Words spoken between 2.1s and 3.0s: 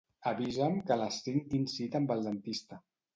el dentista.